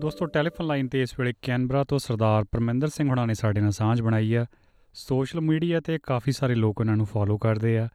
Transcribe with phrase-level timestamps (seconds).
[0.00, 3.70] ਦੋਸਤੋ telephone line ਤੇ ਇਸ ਵੇਲੇ ਕੈਨਬਰਾ ਤੋਂ ਸਰਦਾਰ ਪਰਮਿੰਦਰ ਸਿੰਘ ਹੁਣਾਂ ਨੇ ਸਾਡੇ ਨਾਲ
[3.70, 4.46] ਸਾਂਝ ਬਣਾਈ ਆ।
[4.94, 7.88] ਸੋਸ਼ਲ ਮੀਡੀਆ ਤੇ ਕਾਫੀ ਸਾਰੇ ਲੋਕ ਉਹਨਾਂ ਨੂੰ ਫੋਲੋ ਕਰਦੇ ਆ।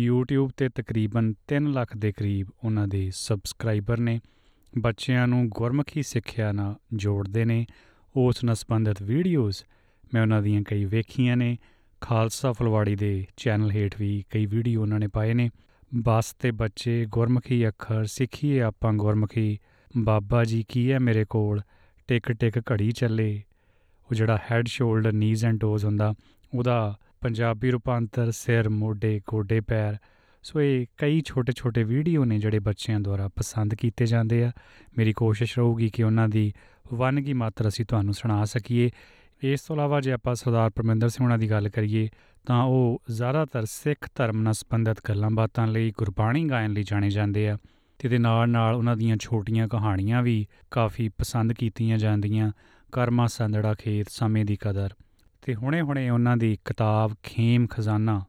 [0.00, 4.20] YouTube ਤੇ ਤਕਰੀਬਨ 3 ਲੱਖ ਦੇ ਕਰੀਬ ਉਹਨਾਂ ਦੇ ਸਬਸਕ੍ਰਾਈਬਰ ਨੇ।
[4.78, 7.66] ਬੱਚਿਆਂ ਨੂੰ ਗੁਰਮੁਖੀ ਸਿੱਖਿਆ ਨਾਲ ਜੋੜਦੇ ਨੇ।
[8.16, 9.56] ਉਸ ਨਾਲ ਸੰਬੰਧਿਤ ਵੀਡੀਓਜ਼
[10.14, 11.58] ਮੈਂ ਉਹਨਾਂ ਦੀਆਂ ਕਈ ਵੇਖੀਆਂ ਨੇ।
[12.00, 15.50] ਖਾਲਸਾ ਫਲਵਾੜੀ ਦੇ ਚੈਨਲ ਹੇਠ ਵੀ ਕਈ ਵੀਡੀਓ ਉਹਨਾਂ ਨੇ ਪਾਏ ਨੇ।
[15.94, 19.58] ਬੱਸ ਤੇ ਬੱਚੇ, ਗੁਰਮੁਖੀ ਅੱਖਰ, ਸਿੱਖੀਏ ਆਪਾਂ ਗੁਰਮੁਖੀ।
[19.98, 21.60] ਬਾਬਾ ਜੀ ਕੀ ਹੈ ਮੇਰੇ ਕੋਲ?
[22.08, 23.42] ਟਿਕ ਟਿਕ ਘੜੀ ਚੱਲੇ।
[24.10, 26.14] ਉਹ ਜਿਹੜਾ head shoulder knees and toes ਹੁੰਦਾ,
[26.54, 29.96] ਉਹਦਾ ਪੰਜਾਬੀ ਰੂਪਾਂਤਰ ਸਿਰ, ਮੋਢੇ, ਗੋਡੇ, ਪੈਰ।
[30.42, 34.52] ਸੋ ਇਹ ਕਈ ਛੋਟੇ ਛੋਟੇ ਵੀਡੀਓ ਨੇ ਜਿਹੜੇ ਬੱਚਿਆਂ ਦੁਆਰਾ ਪਸੰਦ ਕੀਤੇ ਜਾਂਦੇ ਆ।
[34.98, 36.52] ਮੇਰੀ ਕੋਸ਼ਿਸ਼ ਰਹੂਗੀ ਕਿ ਉਹਨਾਂ ਦੀ
[36.94, 38.90] ਵੰਨਗੀ ਮਾਤਰ ਅਸੀਂ ਤੁਹਾਨੂੰ ਸੁਣਾ ਸਕੀਏ।
[39.42, 42.08] ਇਸ ਤੋਂ ਇਲਾਵਾ ਜੇ ਆਪਾਂ ਸਰਦਾਰ ਪਰਮਿੰਦਰ ਸਿੰਘ ਉਹਨਾਂ ਦੀ ਗੱਲ ਕਰੀਏ
[42.46, 47.48] ਤਾਂ ਉਹ ਜ਼ਿਆਦਾਤਰ ਸਿੱਖ ਧਰਮ ਨਾਲ ਸੰਬੰਧਿਤ ਗੱਲਾਂ ਬਾਤਾਂ ਲਈ ਗੁਰਬਾਣੀ ਗਾਇਨ ਲਈ ਜਾਣੇ ਜਾਂਦੇ
[47.48, 47.58] ਆ
[47.98, 52.52] ਤੇ ਇਹਦੇ ਨਾਲ ਨਾਲ ਉਹਨਾਂ ਦੀਆਂ ਛੋਟੀਆਂ ਕਹਾਣੀਆਂ ਵੀ ਕਾਫੀ ਪਸੰਦ ਕੀਤੀਆਂ ਜਾਂਦੀਆਂ
[52.92, 54.90] ਕਰਮਾ ਸੰਦੜਾ ਖੇਤ ਸਮੇਂ ਦੀ ਕਦਰ।
[55.42, 58.24] ਤੇ ਹੁਣੇ-ਹੁਣੇ ਉਹਨਾਂ ਦੀ ਕਿਤਾਬ ਖੇਮ ਖਜ਼ਾਨਾ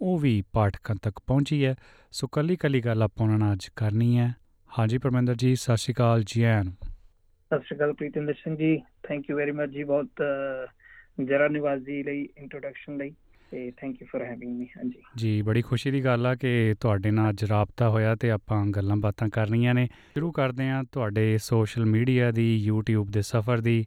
[0.00, 1.74] ਉਹ ਵੀ ਪਾਠਕਾਂ ਤੱਕ ਪਹੁੰਚੀ ਹੈ।
[2.12, 4.34] ਸੋ ਕੱਲੀ ਕੱਲੀ ਗੱਲ ਆਪਾਂ ਉਹਨਾਂ ਨਾਲ ਅੱਜ ਕਰਨੀ ਹੈ।
[4.78, 8.78] ਹਾਂਜੀ ਪਰਮਿੰਦਰ ਜੀ ਸਤਿ ਸ਼੍ਰੀ ਅਕਾਲ ਜੀ ਆਇਆਂ ਨੂੰ। ਸਤਿ ਸ਼੍ਰੀ ਅਕਾਲ Pritinder Singh ji
[8.78, 13.14] thank you very much ਜੀ ਬਹੁਤ ਅਹ, ਜਰਾ ਨਿਵਾਜ਼ੀ ਲਈ ਇੰਟਰੋਡਕਸ਼ਨ ਲਈ।
[13.54, 17.10] ਤੇ thank you for having me ਹਾਂਜੀ। ਜੀ ਬੜੀ ਖੁਸ਼ੀ ਦੀ ਗੱਲ ਆ ਕਿ ਤੁਹਾਡੇ
[17.10, 21.84] ਨਾਲ ਅੱਜ ਰਾਬਤਾ ਹੋਇਆ ਤੇ ਆਪਾਂ ਗੱਲਾਂ ਬਾਤਾਂ ਕਰਨੀਆਂ ਨੇ। ਸ਼ੁਰੂ ਕਰਦੇ ਹਾਂ ਤੁਹਾਡੇ ਸੋਸ਼ਲ
[21.86, 23.84] ਮੀਡੀਆ ਦੀ YouTube ਦੇ ਸਫ਼ਰ ਦੀ।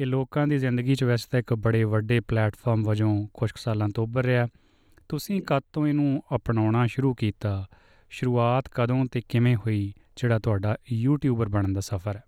[0.00, 4.04] ਇਹ ਲੋਕਾਂ ਦੀ ਜ਼ਿੰਦਗੀ 'ਚ ਵੈਸੇ ਤਾਂ ਇੱਕ ਬੜੇ ਵੱਡੇ ਪਲੇਟਫਾਰਮ ਵਜੋਂ ਕੁਝ ਸਾਲਾਂ ਤੋਂ
[4.04, 4.46] ਉੱਭਰ ਰਿਹਾ।
[5.08, 7.66] ਤੁਸੀਂ ਕਦ ਤੋਂ ਇਹਨੂੰ ਅਪਣਾਉਣਾ ਸ਼ੁਰੂ ਕੀਤਾ?
[8.10, 9.92] ਸ਼ੁਰੂਆਤ ਕਦੋਂ ਤੇ ਕਿਵੇਂ ਹੋਈ?
[10.16, 12.22] ਜਿਹੜਾ ਤੁਹਾਡਾ ਯੂਟਿਊਬਰ ਬਣਨ ਦਾ ਸਫ਼ਰ ਹੈ।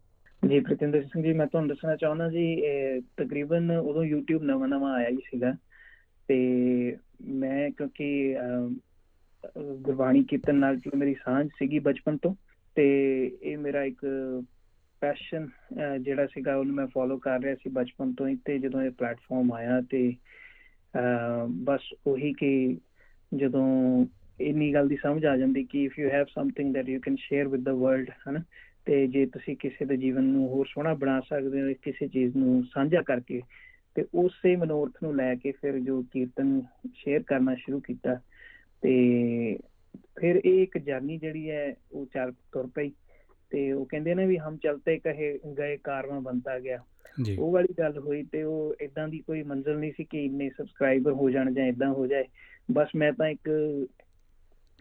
[0.48, 2.60] ਜੀ ਪ੍ਰੀਤਿੰਦਰ ਸਿੰਘ ਜੀ ਮੈਂ ਤੁਹਾਨੂੰ ਦੱਸਣਾ ਚਾਹੁੰਦਾ ਜੀ
[3.00, 5.54] ਤਕਰੀਬਨ ਉਦੋਂ YouTube ਨਵਾਂ ਨਵਾਂ ਆਇਆ ਹੀ ਸੀਗਾ।
[6.30, 8.70] ਤੇ ਮੈਂ ਕਿਉਂਕਿ ਅਹ,
[9.46, 12.34] ਅਹ, ਗੁਰਬਾਣੀ ਕੀਰਤਨ ਨਾਲ ਜੋ ਮੇਰੀ ਸਾਂਝ ਸੀਗੀ ਬਚਪਨ ਤੋਂ
[12.76, 12.84] ਤੇ
[13.42, 14.06] ਇਹ ਮੇਰਾ ਇੱਕ
[15.00, 15.48] ਪੈਸ਼ਨ
[16.00, 19.52] ਜਿਹੜਾ ਸੀਗਾ ਉਹਨੂੰ ਮੈਂ ਫੋਲੋ ਕਰ ਰਿਹਾ ਸੀ ਬਚਪਨ ਤੋਂ ਹੀ ਤੇ ਜਦੋਂ ਇਹ ਪਲੇਟਫਾਰਮ
[19.52, 20.12] ਆਇਆ ਤੇ
[20.94, 22.78] ਅਹ, ਬਸ ਉਹੀ ਕਿ
[23.36, 24.06] ਜਦੋਂ
[24.40, 27.48] ਇੰਨੀ ਗੱਲ ਦੀ ਸਮਝ ਆ ਜਾਂਦੀ ਕਿ if you have something that you can share
[27.48, 28.42] with the world ਹਨਾ
[28.84, 32.64] ਤੇ ਜੇ ਤੁਸੀਂ ਕਿਸੇ ਦੇ ਜੀਵਨ ਨੂੰ ਹੋਰ ਸੋਹਣਾ ਬਣਾ ਸਕਦੇ ਹੋ ਕਿਸੇ ਚੀਜ਼ ਨੂੰ
[32.64, 33.42] ਸਾਂਝਾ ਕਰਕੇ
[34.00, 36.62] ਤੇ ਉਸੇ ਮਨੋਰਥ ਨੂੰ ਲੈ ਕੇ ਫਿਰ ਜੋ ਕੀਰਤਨ
[36.94, 38.14] ਸ਼ੇਅਰ ਕਰਨਾ ਸ਼ੁਰੂ ਕੀਤਾ
[38.82, 38.92] ਤੇ
[40.20, 42.90] ਫਿਰ ਇਹ ਇੱਕ ਜਰਨੀ ਜਿਹੜੀ ਹੈ ਉਹ ਚੱਲ ਤੁਰ ਪਈ
[43.50, 46.78] ਤੇ ਉਹ ਕਹਿੰਦੇ ਨੇ ਵੀ ਹਮ ਚਲਤੇ ਕਹੇ ਗਏ ਕਾਰਵਾਂ ਬੰਤਾ ਗਿਆ।
[47.38, 51.12] ਉਹ ਵਾਲੀ ਗੱਲ ਹੋਈ ਤੇ ਉਹ ਇਦਾਂ ਦੀ ਕੋਈ ਮੰਜ਼ਿਲ ਨਹੀਂ ਸੀ ਕਿ ਇੰਨੇ ਸਬਸਕ੍ਰਾਈਬਰ
[51.12, 52.24] ਹੋ ਜਾਣ ਜਾਂ ਇਦਾਂ ਹੋ ਜਾਏ।
[52.72, 53.50] ਬਸ ਮੈਂ ਤਾਂ ਇੱਕ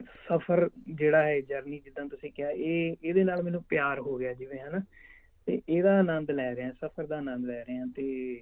[0.03, 4.59] ਸਫ਼ਰ ਜਿਹੜਾ ਹੈ ਜਰਨੀ ਜਿੱਦਾਂ ਤੁਸੀਂ ਕਿਹਾ ਇਹ ਇਹਦੇ ਨਾਲ ਮੈਨੂੰ ਪਿਆਰ ਹੋ ਗਿਆ ਜਿਵੇਂ
[4.59, 4.79] ਹਨਾ?
[5.45, 8.39] ਤੇ ਇਹਦਾ ਆਨੰਦ ਲੈ ਰਹੇ ਸਫ਼ਰ ਦਾ ਆਨੰਦ ਲੈ ਰਹੇ ਤੇ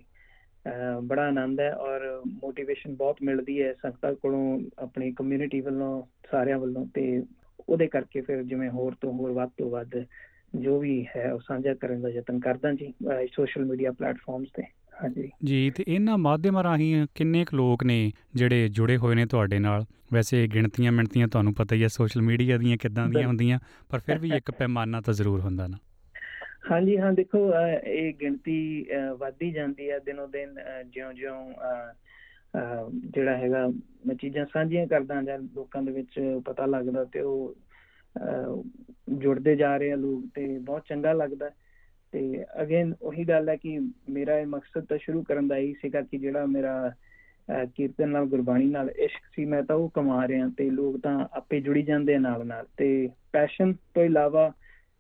[1.04, 6.86] ਬੜਾ ਆਨੰਦ ਹੈ ਔਰ ਮੋਟੀਵੇਸ਼ਨ ਬਹੁਤ ਮਿਲਦੀ ਹੈ ਸੰਗਤਾਂ ਕੋਲੋਂ ਆਪਣੀ ਕਮਿਊਨਿਟੀ ਵੱਲੋਂ ਸਾਰਿਆਂ ਵੱਲੋਂ
[6.94, 7.24] ਤੇ
[7.70, 9.90] ਉਹਦੇ ਕਰਕੇ ਫਿਰ ਜਿਵੇਂ ਹੋਰ ਤੋਂ ਹੋਰ ਵੱਧ ਤੋਂ ਵੱਧ
[10.56, 12.94] ਜੋ ਵੀ ਹੈ ਉਹ ਸਾਂਝਾ ਕਰਨ ਦਾ ਯਤਨ ਕਰਦਾ ਜੀ
[13.34, 14.64] ਸੋਸ਼ਲ ਮੀਡੀਆ ਪਲੇਟਫਾਰਮਸ ਤੇ।
[15.04, 19.60] ਹਾਂਜੀ। ਜੀ ਤੇ ਇਹਨਾਂ ਮਾਧਿਅਮਾਂ ਰਾਹੀਂ ਕਿੰਨੇ ਕੁ ਲੋਕ ਨੇ ਜਿਹੜੇ ਜੁੜੇ ਹੋਏ ਨੇ ਤੁਹਾਡੇ
[19.60, 19.86] ਨਾਲ?
[20.14, 24.18] ਵੈਸੇ ਗਿਣਤੀਆਂ ਮਿਣਤੀਆਂ ਤੁਹਾਨੂੰ ਪਤਾ ਹੀ ਹੈ ਸੋਸ਼ਲ ਮੀਡੀਆ ਦੀਆਂ ਕਿੱਦਾਂ ਦੀਆਂ। ਹੁੰਦੀਆਂ ਪਰ ਫਿਰ
[24.18, 25.78] ਵੀ ਇੱਕ ਪੈਮਾਨਾ ਤਾਂ ਜ਼ਰੂਰ ਹੁੰਦਾ ਨਾ।
[26.72, 30.56] ਹਾਂਜੀ ਹਾਂ ਦੇਖੋ ਅਹ, ਇਹ ਗਿਣਤੀ ਅਹ, ਵੱਧਦੀ ਜਾਂਦੀ ਹੈ ਦਿਨੋ ਦਿਨ
[30.92, 31.54] ਜਿਉਂ-ਜਿਉਂ
[33.08, 33.68] ਜਿਹੜਾ ਹੈਗਾ
[34.08, 37.56] ਮੈਂ ਚੀਜ਼ਾਂ ਸਾਂਝੀਆਂ ਕਰਦਾ ਜਾਂ ਲੋਕਾਂ ਦੇ ਵਿੱਚ ਪਤਾ ਲੱਗਦਾ ਤੇ ਉਹ
[38.16, 38.64] ਅਹ,
[39.14, 41.50] ਜੁੜਦੇ ਜਾ ਰਹੇ ਆ ਲੋਕ ਤੇ ਬਹੁਤ ਚੰਗਾ ਲੱਗਦਾ।
[42.14, 43.80] ਤੇ ਅਗੇਨ ਉਹੀ ਗੱਲ ਹੈ ਕਿ
[44.10, 48.26] ਮੇਰਾ ਇਹ ਮਕਸਦ ਤਾਂ ਸ਼ੁਰੂ ਕਰਨ ਦਾ ਹੀ ਸੀਗਾ ਕਿ ਜਿਹੜਾ ਮੇਰਾ ਅਹ, ਕੀਰਤਨ ਨਾਲ
[48.26, 52.16] ਗੁਰਬਾਣੀ ਨਾਲ ਇਸ਼ਕ ਸੀ ਮੈਂ ਤਾਂ ਉਹ ਕਮਾ ਰਿਹਾ ਤੇ ਲੋਕ ਤਾਂ ਆਪੇ ਜੁੜੀ ਜਾਂਦੇ
[52.16, 54.52] ਆ ਨਾਲ ਨਾਲ ਤੇ ਪੈਸ਼ਨ ਤੋਂ ਇਲਾਵਾ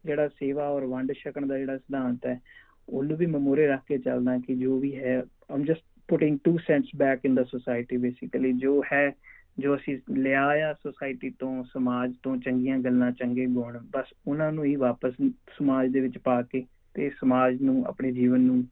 [0.05, 2.41] ਜਿਹੜਾ ਸੇਵਾ ਔਰ ਵੰਡ ਛਕਣ ਦਾ ਜਿਹੜਾ ਸਿਧਾਂਤ ਹੈ,
[2.89, 6.57] ਉਹਨੂੰ ਵੀ ਮੈਂ ਮੂਹਰੇ ਰੱਖ ਕੇ ਚੱਲਦਾ ਕਿ ਜੋ ਵੀ ਹੈ ਆਮ just putting two
[6.57, 9.11] cents back in the society basically ਜੋ ਹੈ,
[9.59, 14.63] ਜੋ ਅਸੀਂ ਲਿਆ ਆ ਸੋਸਾਇਟੀ ਤੋਂ, ਸਮਾਜ ਤੋਂ ਚੰਗੀਆਂ ਗੱਲਾਂ, ਚੰਗੇ ਗੁਣ, ਬਸ ਉਹਨਾਂ ਨੂੰ
[14.63, 15.13] ਹੀ ਵਾਪਸ
[15.57, 18.63] ਸਮਾਜ ਦੇ ਵਿੱਚ ਪਾ ਕੇ ਤੇ ਸਮਾਜ ਨੂੰ, ਆਪਣੇ ਜੀਵਨ ਨੂੰ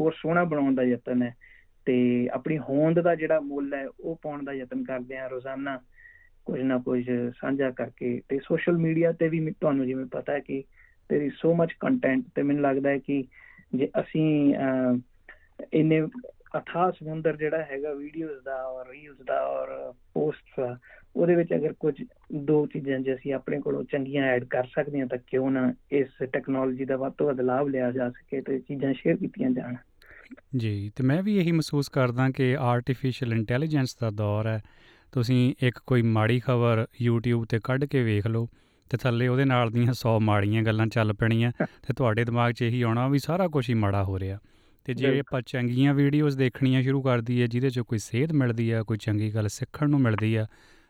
[0.00, 1.36] ਹੋਰ ਸੋਹਣਾ ਬਣਾਉਣ ਦਾ ਯਤਨ ਹੈ
[1.86, 5.80] ਤੇ ਆਪਣੀ ਹੋਂਦ ਦਾ ਜਿਹੜਾ ਮੁੱਲ ਹੈ, ਉਹ ਪਾਉਣ ਦਾ ਯਤਨ ਕਰਦੇ ਆ ਰੋਜ਼ਾਨਾ।
[6.44, 7.10] ਕੁਝ ਨਾ ਕੁਝ
[7.40, 10.64] ਸਾਂਝਾ ਕਰਕੇ ਤੇ ਸੋਸ਼ਲ ਮੀਡੀਆ ਤੇ ਵੀ ਮੈਨੂੰ- ਤੁਹਾਨੂੰ ਜਿਵੇਂ ਪਤਾ ਹੈ ਕਿ
[11.12, 13.24] there is so much content ਤੇ ਮੈਨੂੰ ਲੱਗਦਾ ਹੈ ਕਿ
[13.74, 14.98] ਜੇ ਅਸੀਂ ਅਹ,
[15.74, 16.02] ਇੰਨੇ
[16.58, 20.78] ਅਥਾਹ ਸਮੁੰਦਰ ਜਿਹੜਾ ਹੈਗਾ ਵੀਡੀਓਜ਼ ਦਾ ਔਰ ਰੀਲਸ ਦਾ ਔਰ ਪੋਸਟਸ ਦਾ
[21.16, 22.04] ਉਹਦੇ ਵਿੱਚ ਅਗਰ ਕੁਝ
[22.34, 26.08] ਦੋ ਚੀਜ਼ਾਂ ਜੇ ਅਸੀਂ ਆਪਣੇ ਕੋਲੋਂ ਚੰਗੀਆਂ ਐਡ ਕਰ ਸਕਦੇ ਹਾਂ ਤਾਂ ਕਿਉਂ ਨਾ ਇਸ
[26.32, 29.76] ਟੈਕਨੋਲੋਜੀ ਦਾ ਵੱਧ ਤੋਂ ਵੱਧ ਲਾਭ ਲਿਆ ਜਾ ਸਕੇ ਤੇ ਚੀਜ਼ਾਂ ਸ਼ੇਅਰ ਕੀਤੀਆਂ ਜਾਣ।
[30.56, 34.62] ਜੀ ਤੇ ਮੈਂ ਵੀ ਇਹੀ ਮਹਿਸੂਸ ਕਰਦਾ ਕਿ ਆਰਟੀਫੀਸ਼ੀਅਲ ਇੰਟੈਲੀਜੈਂਸ ਦਾ ਦੌਰ ਹੈ।
[35.12, 38.48] ਤੁਸੀਂ ਇੱਕ ਕੋਈ ਮਾੜੀ ਖਬਰ YouTube ਤੇ ਕੱਢ ਕੇ ਵੇਖ ਲਓ
[38.90, 42.82] ਤੇ ਥੱਲੇ ਉਹਦੇ ਨਾਲ ਦੀਆਂ 100 ਮਾੜੀਆਂ ਗੱਲਾਂ ਚੱਲ ਪੈਣੀਆਂ ਤੇ ਤੁਹਾਡੇ ਦਿਮਾਗ 'ਚ ਇਹੀ
[42.82, 44.38] ਆਉਣਾ ਵੀ ਸਾਰਾ ਕੁਝ ਹੀ ਮਾੜਾ ਹੋ ਰਿਹਾ
[44.84, 48.82] ਤੇ ਜੇ। ਆਪਾਂ ਚੰਗੀਆਂ ਵੀਡੀਓਜ਼ ਦੇਖਣੀਆਂ ਸ਼ੁਰੂ ਕਰ ਦਈਏ ਜਿਹਦੇ 'ਚ ਕੋਈ ਸੇਧ ਮਿਲਦੀ ਆ
[48.82, 50.46] ਕੋਈ ਚੰਗੀ ਗੱਲ ਸਿੱਖਣ ਨੂੰ ਮਿਲਦੀ ਆ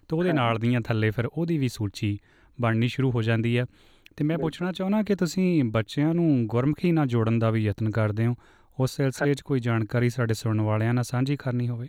[0.08, 2.19] ਤਾਂ ਉਹਦੇ। ਨਾਲ ਦੀਆਂ ਥੱਲੇ ਫਿਰ ਉਹਦੀ ਵੀ ਸੂਚੀ
[2.61, 3.66] ਬਣਨੀ ਸ਼ੁਰੂ ਹੋ ਜਾਂਦੀ ਆ
[4.16, 8.26] ਤੇ ਮੈਂ। ਪੁੱਛਣਾ ਚਾਹੁੰਦਾ ਕਿ ਤੁਸੀਂ ਬੱਚਿਆਂ ਨੂੰ ਗੁਰਮੁਖੀ ਨਾਲ ਜੋੜਨ ਦਾ ਵੀ ਯਤਨ ਕਰਦੇ
[8.26, 8.34] ਹੋ
[8.81, 11.88] ਉਸ ਸਿਲਸਿਲੇ 'ਚ ਕੋਈ ਜਾਣਕਾਰੀ ਸਾਡੇ ਸੁਣਨ ਵਾਲਿਆਂ ਨਾਲ ਸਾਂਝੀ ਕਰਨੀ ਹੋਵੇ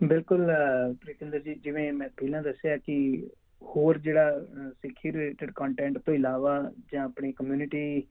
[0.00, 3.26] ਬਿਲਕੁਲ ਅਹ, ਪ੍ਰੀਤਿੰਦਰ ਜੀ ਜਿਵੇਂ ਮੈਂ ਪਹਿਲਾਂ ਦੱਸਿਆ ਕਿ
[3.62, 8.02] ਹੋਰ ਜਿਹੜਾ ਅਹ, ਸਿੱਖੀ ਰਿਲੇਟਡ ਕੰਟੈਂਟ ਤੋਂ ਇਲਾਵਾ ਜਾਂ ਆਪਣੀ ਕਮਿਊਨਿਟੀ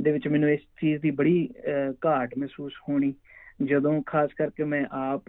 [0.00, 3.14] ਦੇ ਵਿੱਚ ਮੈਨੂੰ ਇਸ ਚੀਜ਼ ਦੀ ਬੜੀ ਅਹ, ਘਾਟ ਮਹਿਸੂਸ ਹੋਣੀ
[3.62, 5.22] ਜਦੋਂ ਖਾਸ ਕਰਕੇ ਮੈਂ ਆਪ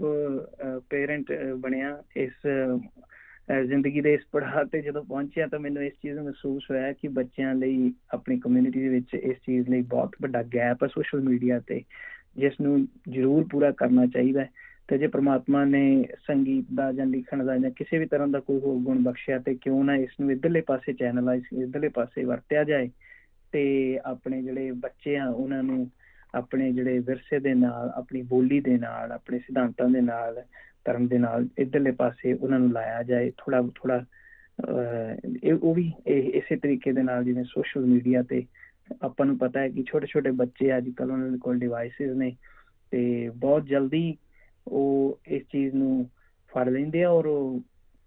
[0.90, 6.16] ਪੇਰੈਂਟ ਬਣਿਆ ਇਸ ਅਹ, ਜ਼ਿੰਦਗੀ ਦੇ ਇਸ ਪੜਾਅ ਤੇ ਜਦੋਂ ਪਹੁੰਚਿਆ ਤਾਂ ਮੈਨੂੰ ਇਸ ਚੀਜ਼
[6.16, 10.44] ਨੂੰ ਮਹਿਸੂਸ ਹੋਇਆ ਕਿ ਬੱਚਿਆਂ ਲਈ ਆਪਣੀ ਕਮਿਊਨਿਟੀ ਦੇ ਵਿੱਚ ਇਸ ਚੀਜ਼ ਲਈ ਬਹੁਤ ਵੱਡਾ
[10.44, 11.82] ਗੈਪ ਹੈ ਸੋਸ਼ਲ ਮੀਡੀਆ ਤੇ
[12.38, 14.50] ਜਿਸ ਨੂੰ ਜ਼ਰੂਰ ਪੂਰਾ ਕਰਨਾ ਚਾਹੀਦਾ ਹੈ।
[14.90, 18.60] ਤੇ ਜੇ ਪ੍ਰਮਾਤਮਾ ਨੇ ਸੰਗੀਤ ਦਾ ਜਾਂ ਲਿਖਣ ਦਾ ਜਾਂ ਕਿਸੇ ਵੀ ਤਰ੍ਹਾਂ ਦਾ ਕੋਈ
[18.60, 22.90] ਹੋਰ ਗੁਣ ਬਖਸ਼ਿਆ ਤੇ ਕਿਉਂ ਨਾ ਇਸ ਨੂੰ ਇਧਰਲੇ ਪਾਸੇ ਚੈਨਲਾਈਜ਼ ਇਧਰਲੇ ਪਾਸੇ ਵਰਤਿਆ ਜਾਏ
[23.52, 25.92] ਤੇ ਆਪਣੇ ਜਿਹੜੇ ਬੱਚੇ ਆ, ਉਹਨਾਂ ਨੂੰ
[26.36, 30.44] ਆਪਣੇ ਜਿਹੜੇ ਵਿਰਸੇ ਦੇ ਨਾਲ, ਆਪਣੀ ਬੋਲੀ ਦੇ ਨਾਲ, ਆਪਣੇ ਸਿਧਾਂਤਾਂ ਦੇ ਨਾਲ,
[30.86, 34.06] ਧਰਮ ਦੇ ਨਾਲ ਇਧਰਲੇ ਪਾਸੇ ਉਹਨਾਂ ਨੂੰ ਲਾਇਆ ਜਾਏ ਥੋੜਾ ਥੋੜਾ
[35.44, 38.46] ਇਹ, ਉਹ ਵੀ ਇਹ- ਇਸੇ ਤਰੀਕੇ ਦੇ ਨਾਲ ਜਿਵੇਂ ਸੋਸ਼ਲ ਮੀਡੀਆ ਤੇ
[39.02, 42.36] ਆਪਾਂ ਨੂੰ ਪਤਾ ਹੈ ਕਿ ਛੋਟੇ ਛੋਟੇ ਬੱਚੇ ਅੱਜ ਕੱਲ੍ਹ ਉਹਨਾਂ ਦੇ ਕੋਲ ਡਿਵਾਈਸਿਸ ਨੇ
[42.92, 44.18] ਤੇ ਬਹੁਤ ਜਲਦੀ
[44.70, 46.10] ਉਹ ਇਸ ਚੀਜ਼ ਨੂੰ
[46.48, 47.60] ਫੜ ਲੈਂਦੇ ਆ ਔਰ ਉਹ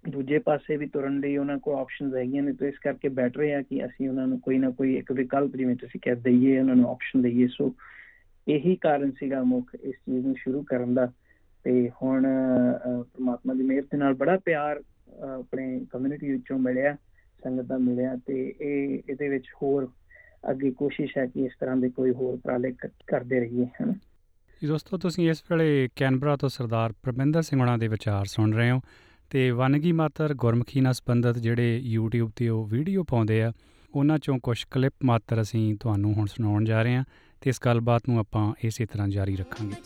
[0.08, 3.62] ਦੂਜੇ ਪਾਸੇ ਵੀ ਤੁਰਨ ਲਈ ਉਹਨਾਂ ਕੋਲ ਆਪਸ਼ਨਸ ਹੈਗੀਆਂ ਨੇ ਤੇ ਇਸ ਕਰਕੇ ਬੈਟਰ ਹੈ
[3.62, 6.90] ਕਿ ਅਸੀਂ ਉਹਨਾਂ ਨੂੰ ਕੋਈ ਨਾ ਕੋਈ ਇੱਕ ਵਿਕਲਪ ਜਿਵੇਂ ਤੁਸੀਂ ਕਹਿ ਦਈਏ ਉਹਨਾਂ ਨੂੰ
[6.90, 7.74] ਆਪਸ਼ਨ ਦਈਏ। ਸੋ
[8.48, 11.12] ਇਹੀ ਕਾਰਨ ਸੀਗਾ ਮੁੱਖ ਇਸ ਚੀਜ਼ ਨੂੰ ਸ਼ੁਰੂ ਕਰਨ ਦਾ।
[11.64, 16.96] ਤੇ ਹੁਣ ਅਹ, ਪ੍ਰਮਾਤਮਾ ਦੀ ਮਿਹਰ ਦੇ ਨਾਲ ਬੜਾ ਪਿਆਰ ਅਹ, ਆਪਣੇ ਕਮਿਊਨਿਟੀ ਵਿੱਚੋਂ ਮਿਲਿਆ
[17.44, 19.88] ਸੰਗਤ ਦਾ ਮਿਲਿਆ ਤੇ ਇਹ ਇਹਦੇ ਵਿੱਚ ਹੋਰ
[20.50, 23.94] ਅੱਗੇ ਕੋਸ਼ਿਸ਼ ਹੈ ਕਿ ਇਸ ਤਰ੍ਹਾਂ ਦੇ ਕੋਈ ਹੋਰ ਉਪਰਾਲੇ ਕ- ਕਰਦੇ ਰਹੀਏ ਹਨ?
[24.62, 28.70] ਜੀ ਦੋਸਤੋ, ਤੁਸੀਂ ਇਸ ਵੇਲੇ ਕੈਨਬਰਾ ਤੋਂ ਸਰਦਾਰ ਪਰਮਿੰਦਰ ਸਿੰਘ ਹੁਣਾਂ ਦੇ ਵਿਚਾਰ ਸੁਣ ਰਹੇ
[28.70, 28.80] ਹੋ
[29.30, 33.52] ਤੇ ਵਨਗੀ ਮਾਤਰ ਗੁਰਮੁਖੀ ਨਾਲ ਸੰਬੰਧਿਤ ਜਿਹੜੇ YouTube ਤੇ ਉਹ ਵੀਡੀਓ ਪਾਉਂਦੇ ਆ,
[33.94, 37.04] ਉਹਨਾਂ ਚੋਂ ਕੁਝ ਕਲਿੱਪ ਮਾਤਰ ਅਸੀਂ ਤੁਹਾਨੂੰ ਹੁਣ ਸੁਣਾਉਣ ਜਾ ਰਹੇ ਹਾਂ
[37.42, 39.76] ਤੇ ਇਸ ਗੱਲਬਾਤ ਨੂੰ ਆਪਾਂ ਇਸੇ ਤਰ੍ਹਾਂ ਜਾਰੀ ਰੱਖਾਂਗੇ।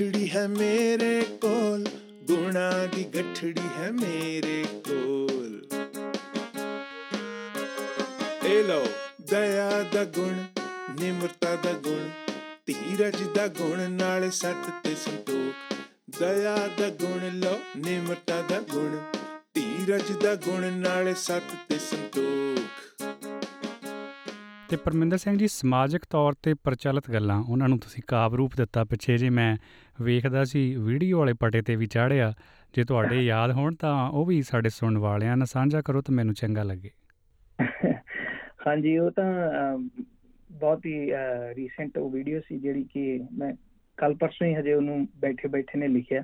[0.00, 1.86] ਗੱਠੜੀ ਹੈ ਮੇਰੇ ਕੋਲ
[2.24, 5.62] ਗੁਣਾ ਦੀ ਗੱਠੜੀ ਹੈ ਮੇਰੇ ਕੋਲ
[8.44, 8.84] ਇਹ ਲਓ
[9.22, 10.34] ਦਇਆ ਦਾ ਗੁਣ
[11.00, 12.08] ਨਿਮਰਤਾ ਦਾ ਗੁਣ
[12.66, 15.74] ਧੀਰਜ ਦਾ ਗੁਣ ਨਾਲ ਸੱਤ ਤੇ ਸੰਤੋਖ
[16.20, 18.96] ਦਇਆ ਦਾ ਗੁਣ ਲਓ ਨਿਮਰਤਾ ਦਾ ਗੁਣ
[19.54, 22.27] ਧੀਰਜ ਦਾ ਗੁਣ ਨਾਲ ਸੱਤ ਤੇ ਸੰਤੋਖ
[24.70, 28.84] ਤੇ ਪਰਮਿੰਦਰ ਸਿੰਘ ਜੀ ਸਮਾਜਿਕ ਤੌਰ ਤੇ ਪ੍ਰਚਲਿਤ ਗੱਲਾਂ ਉਹਨਾਂ ਨੂੰ ਤੁਸੀਂ ਕਾਵ ਰੂਪ ਦਿੱਤਾ
[28.84, 29.56] ਪਿੱਛੇ ਜੇ ਮੈਂ
[30.02, 32.32] ਵੇਖਦਾ ਸੀ ਵੀਡੀਓ ਵਾਲੇ ਪਟੇ ਤੇ ਵੀ ਚਾੜਿਆ
[32.74, 36.34] ਜੇ ਤੁਹਾਡੇ ਯਾਦ ਹੋਣ ਤਾਂ ਉਹ ਵੀ ਸਾਡੇ ਸੁਣਨ ਵਾਲਿਆਂ ਨਾਲ ਸਾਂਝਾ ਕਰੋ ਤਾਂ ਮੈਨੂੰ
[36.34, 36.90] ਚੰਗਾ ਲੱਗੇ।
[38.66, 39.24] ਹਾਂਜੀ ਉਹ ਤਾਂ
[39.60, 39.88] ਅਮ,
[40.50, 41.10] ਬਹੁਤ ਹੀ
[41.54, 43.52] ਰੀਸੈਂਟ ਉਹ ਵੀਡੀਓ ਸੀ ਜਿਹੜੀ ਕਿ ਮੈਂ
[43.98, 46.22] ਕੱਲ ਪਰਸੋਂ ਹੀ ਹਜੇ ਉਹਨੂੰ ਬੈਠੇ ਬੈਠੇ ਨੇ ਲਿਖਿਆ।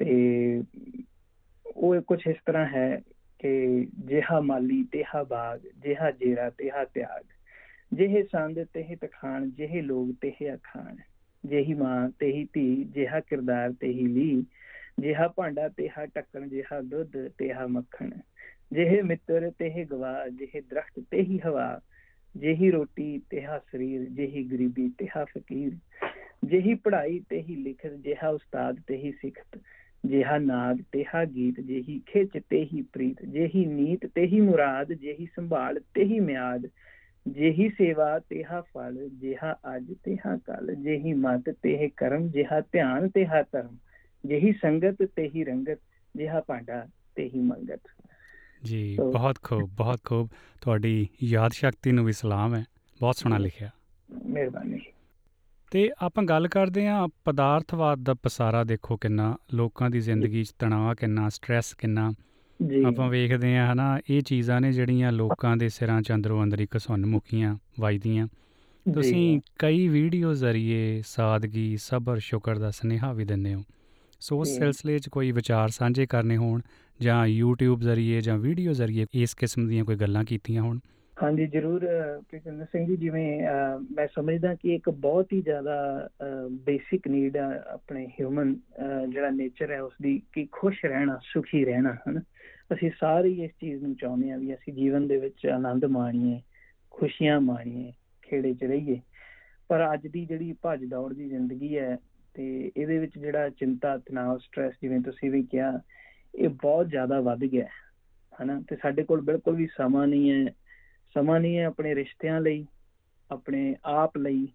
[0.00, 0.62] ਤੇ
[1.66, 3.00] ਉਹ ਕੁਝ ਇਸ ਤਰ੍ਹਾਂ ਹੈ
[3.38, 7.24] ਕਿ ਜਿਹਾ ਮਾਲੀ ਤੇਹਾ ਬਾਗ ਜਿਹਾ ਜੇਰਾ ਤੇਹਾ ਤਿਆਗ।
[7.94, 10.96] ਜਿਹੇ ਸੰਦ ਤੇਹੇ ਤਖਾਣ ਜਿਹੇ ਲੋਗ ਤੇਹ ਅਖਾਣ
[11.44, 14.44] ਜਿਹੀ ਮਾਂ ਤੇਹੀ ਧੀ ਜਿਹਾ ਕਿਰਦਾਰ ਤੇਹੀ ਲੀ
[15.00, 18.10] ਜਿਹਾ ਭਾਂਡਾ ਤੇਹਾ ਟੱਕਣ ਜਿਹਾ ਦੁੱਧ ਤੇਹਾ ਮੱਖਣ
[18.72, 21.80] ਜਿਹੇ ਮਿੱਤਰ ਤੇਹ ਗਵਾ ਜਿਹੇ ਦਰਖਤ ਤੇਹੀ ਹਵਾ
[22.34, 25.72] ਜਿਹੀ ਰੋਟੀ ਤੇਹਾ ਸਰੀਰ ਜਿਹੀ ਗਰੀਬੀ ਤੇਹਾ ਫਕੀਰ
[26.44, 29.58] ਜਿਹੀ ਪੜ੍ਹਾਈ ਤੇਹੀ ਲਿਖਤ ਜਿਹਾ ਉਸਤਾਦ ਤੇਹੀ ਸਿੱਖਤ
[30.04, 36.20] ਜਿਹਾ ਨਾਦ ਤੇਹਾ ਗੀਤ ਜਿਹੀ ਖਿੱਚ ਤੇਹੀ ਪ੍ਰੀਤ ਜਿਹੀ ਨੀਤ ਤੇਹੀ ਮੁਰਾਦ ਜਿਹੀ ਸੰਭਾਲ ਤੇਹੀ
[36.20, 36.66] ਮਿਆਦ
[37.28, 43.42] ਜਿਹੀ ਸੇਵਾ ਤੇਹਾ ਫਲ ਜਿਹਾ ਅੱਜ ਤੇਹਾ ਕੱਲ ਜਿਹੀ ਮਤ ਤੇਹ ਕਰਮ ਜਿਹਾ ਧਿਆਨ ਤੇਹਾ
[43.42, 43.76] ਧਰਮ
[44.26, 45.78] ਜਿਹੀ ਸੰਗਤ ਤੇਹੀ ਰੰਗਤ
[46.16, 47.80] ਜਿਹਾ ਭਾਂਡਾ ਤੇਹੀ ਮੰਗਤ।
[48.64, 50.28] ਜੀ ਬਹੁਤ ਖੂਬ ਬਹੁਤ ਖੂਬ।
[50.60, 52.64] ਤੁਹਾਡੀ ਯਾਦ ਸ਼ਕਤੀ ਨੂੰ ਵੀ ਸਲਾਮ ਹੈ।
[53.00, 53.70] ਬਹੁਤ ਸੋਹਣਾ ਲਿਖਿਆ।
[54.26, 54.78] ਮਿਹਰਬਾਨੀ।
[55.70, 60.94] ਤੇ ਆਪਾਂ ਗੱਲ ਕਰਦੇ ਹਾਂ ਪਦਾਰਥਵਾਦ ਦਾ ਪਸਾਰਾ ਦੇਖੋ ਕਿੰਨਾ ਲੋਕਾਂ ਦੀ ਜ਼ਿੰਦਗੀ 'ਚ ਤਣਾਅ
[60.94, 62.12] ਕਿੰਨਾ ਸਟ੍ਰੈਸ ਕਿੰਨਾ।
[62.86, 66.78] ਆਪਾਂ ਵੇਖਦੇ ਹਾਂ ਹਨਾ ਇਹ ਚੀਜ਼ਾਂ ਨੇ ਜਿਹੜੀਆਂ ਲੋਕਾਂ ਦੇ ਸਿਰਾਂ 'ਚ ਅੰਦਰੋਂ ਅੰਦਰ ਇੱਕ
[66.78, 68.26] ਸੁੰਨ ਮੁਕੀਆਂ ਵੱਜਦੀਆਂ।
[68.86, 73.62] ਤੁਸੀਂ ਕਈ ਵੀਡੀਓ ਜ਼ਰੀਏ ਸਾਦਗੀ ਸਬਰ ਸ਼ੁਕਰ ਦਾ ਸੁਨੇਹਾ ਵੀ ਦਿੰਦੇ ਹੋ।
[74.20, 76.60] ਸੋ ਉਸ। ਸਿਲਸਿਲੇ 'ਚ ਕੋਈ ਵਿਚਾਰ ਸਾਂਝੇ ਕਰਨੇ ਹੋਣ
[77.00, 80.78] ਜਾਂ YouTube ਜ਼ਰੀਏ ਜਾਂ ਵੀਡੀਓ ਜ਼ਰੀਏ ਇਸ ਕਿਸਮ ਦੀਆਂ ਕੋਈ ਗੱਲਾਂ ਕੀਤੀਆਂ ਹੋਣ?
[81.22, 81.80] ਹਾਂਜੀ ਜ਼ਰੂਰ
[82.20, 83.40] ਪ੍ਰੀਤਿੰਦਰ ਸਿੰਘ ਜੀ ਜਿਵੇਂ
[83.96, 86.08] ਮੈਂ ਸਮਝਦਾ ਕਿ ਇੱਕ ਬਹੁਤ ਹੀ ਜ਼ਿਆਦਾ
[86.66, 88.54] ਬੇਸਿਕ ਨੀਡ ਆ ਆਪਣੇ ਹਿਊਮਨ
[89.08, 92.20] ਜਿਹੜਾ ਨੇਚਰ ਹੈ ਉਸ ਦੀ ਕਿ ਖੁਸ਼ ਰਹਿਣਾ ਸੁਖੀ ਰਹਿਣਾ ਹਨ।
[92.74, 96.40] ਅਸੀਂ ਸਾਰੇ ਹੀ ਇਸ ਚੀਜ਼ ਨੂੰ ਚਾਹੁੰਦੇ ਹਾਂ ਵੀ ਅਸੀਂ ਜੀਵਨ ਦੇ ਵਿੱਚ ਆਨੰਦ ਮਾਣੀਏ,
[96.90, 99.00] ਖੁਸ਼ੀਆਂ ਮਾਣੀਏ, ਖੇੜੇ 'ਚ ਰਹੀਏ।
[99.68, 101.98] ਪਰ ਅੱਜ ਦੀ ਜਿਹੜੀ ਭੱਜ ਦੌੜ ਦੀ ਜ਼ਿੰਦਗੀ ਹੈ
[102.34, 105.80] ਤੇ ਇਹਦੇ ਵਿੱਚ ਜਿਹੜਾ ਚਿੰਤਾ, ਤਣਾਅ ਸਟ੍ਰੈਸ ਜਿਵੇਂ ਤੁਸੀਂ ਵੀ ਕਿਹਾ,
[106.34, 107.70] ਇਹ ਬਹੁਤ ਜ਼ਿਆਦਾ ਵੱਧ ਗਿਆ ਹੈ,
[108.42, 108.62] ਹਨਾ?
[108.68, 110.54] ਤੇ ਸਾਡੇ ਕੋਲ ਬਿਲਕੁਲ ਵੀ ਸਮਾਂ ਨਹੀਂ ਹੈ।
[111.14, 112.66] ਸਮਾਂ ਨਹੀਂ ਹੈ ਆਪਣੇ ਰਿਸ਼ਤਿਆਂ ਲਈ,
[113.30, 114.48] ਆਪਣੇ ਆਪ ਲਈ,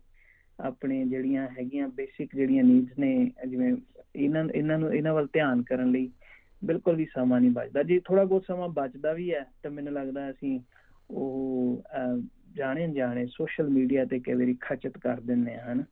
[0.60, 3.74] ਆਪਣੇ ਜਿਹੜੀਆਂ ਹੈਗੀਆਂ ਬੇਸਿਕ ਜਿਹੜੀਆਂ ਨੀਡਸ ਨੇ, ਜਿਵੇਂ
[4.16, 6.12] ਇਹਨਾਂ ਇਹਨਾਂ ਨੂੰ, ਇਹਨਾਂ ਵੱਲ ਧਿਆਨ ਕਰਨ ਲਈ।
[6.66, 10.30] ਬਿਲਕੁਲ ਵੀ ਸਮਾਂ ਨਹੀਂ ਬਚਦਾ। ਜੇ ਥੋੜਾ ਬਹੁਤ ਸਮਾਂ ਬਚਦਾ ਵੀ ਹੈ ਤਾਂ ਮੈਨੂੰ ਲੱਗਦਾ
[10.30, 10.60] ਅਸੀਂ
[11.10, 12.22] ਉਹ ਅਹ,
[12.56, 15.84] ਜਾਣੇ ਜਾਣੇ ਸੋਸ਼ਲ ਮੀਡੀਆ ਤੇ ਕਈ ਵਾਰੀ ਖਚਤ ਕਰ ਦਿੰਦੇ ਹਨ।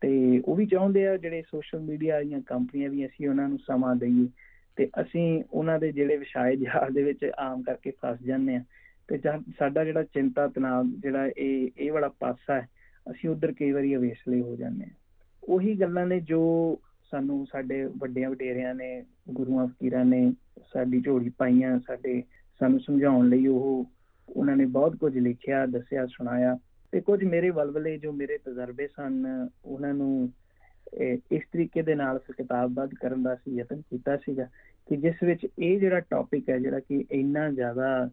[0.00, 3.96] ਤੇ ਉਹ ਵੀ ਚਾਹੁੰਦੇ ਆ ਜਿਹੜੇ ਸੋਸ਼ਲ ਮੀਡੀਆ ਵਾਲੀਆਂ ਕੰਪਨੀਆਂ ਵੀ ਅਸੀਂ ਉਹਨਾਂ ਨੂੰ ਸਮਾਂ
[3.96, 4.28] ਦਈਏ
[4.76, 8.64] ਤੇ ਅਸੀਂ ਉਹਨਾਂ ਦੇ ਜਿਹੜੇ ਵਿਸ਼ਾਏ ਜਹਾਜ਼ ਦੇ ਵਿੱਚ ਆਮ ਕਰਕੇ ਫਸ ਜਾਂਦੇ ਆ
[9.08, 12.68] ਤੇ ਜਦ ਸਾਡਾ ਜਿਹੜਾ ਚਿੰਤਾ ਤਣਾਅ ਜਿਹੜਾ ਇਹ ਇਹ ਵਾਲਾ ਪਾਸਾ ਹੈ
[13.10, 14.88] ਅਸੀਂ ਉਧਰ ਕਈ ਵਾਰੀ ਅਵੇਸਲੇ ਹੋ ਜਾਂਦੇ ਆ
[15.44, 16.40] ਉਹੀ ਗੱਲਾਂ ਨੇ ਜੋ
[17.10, 20.32] ਸਾਨੂੰ ਸਾਡੇ ਵੱਡਿਆਂ ਵਡੇਰਿਆਂ ਨੇ, ਗੁਰੂਆਂ ਫਕੀਰਾਂ ਨੇ
[20.72, 22.22] ਸਾਡੀ ਝੋਲੀ ਪਾਈਆਂ, ਸਾਡੇ
[22.60, 23.84] ਸਾਨੂੰ ਸਮਝਾਉਣ ਲਈ ਉਹ
[24.28, 26.58] ਉਹਨਾਂ ਨੇ ਬਹੁਤ ਕੁਝ ਲਿਖਿਆ, ਦੱਸਿਆ, ਸੁਣਾਇਆ
[26.92, 30.32] ਤੇ ਕੁਝ ਮੇਰੇ ਵਲਵਲੇ ਜੋ ਮੇਰੇ ਤਜਰਬੇ ਸਨ, ਉਹਨਾਂ ਨੂੰ
[30.94, 34.44] ਇਹ ਇਸ ਤਰੀਕੇ ਦੇ ਨਾਲ ਫਿਰ ਕਿਤਾਬਬੱਧ ਕਰਨ ਦਾ ਸੀ ਯਤਨ ਕੀਤਾ ਸੀਗਾ
[34.88, 38.10] ਕਿ ਜਿਸ ਵਿੱਚ ਇਹ ਜਿਹੜਾ ਟੌਪਿਕ ਹੈ, ਜਿਹੜਾ ਕਿ ਇੰਨਾ ਜ਼ਿਆਦਾ